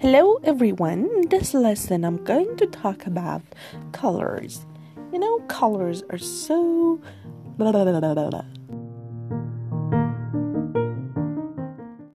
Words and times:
Hello 0.00 0.38
everyone, 0.44 1.10
in 1.16 1.28
this 1.28 1.54
lesson 1.54 2.04
I'm 2.04 2.22
going 2.22 2.56
to 2.58 2.68
talk 2.68 3.04
about 3.04 3.42
colors. 3.90 4.64
You 5.12 5.18
know, 5.18 5.40
colors 5.48 6.04
are 6.10 6.18
so 6.18 7.00
blah, 7.56 7.72
blah, 7.72 7.84
blah, 7.84 8.42